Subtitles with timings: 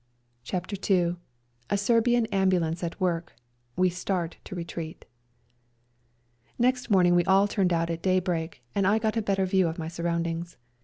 [0.43, 1.17] CHAPTER II
[1.69, 3.33] A SERBIAN AMBULANCE AT WORK—
[3.75, 5.05] WE START TO RETREAT
[6.57, 9.67] Next morning we all turned out at day break, and I got a better view
[9.67, 10.57] of my surroundings.